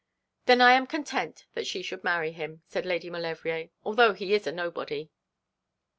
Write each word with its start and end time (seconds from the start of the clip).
'Then 0.47 0.61
I 0.61 0.71
am 0.73 0.87
content 0.87 1.45
that 1.53 1.67
she 1.67 1.83
should 1.83 2.03
marry 2.03 2.31
him,' 2.31 2.63
said 2.65 2.87
Lady 2.87 3.07
Maulevrier, 3.11 3.69
'although 3.85 4.13
he 4.13 4.33
is 4.33 4.47
a 4.47 4.51
nobody.' 4.51 5.11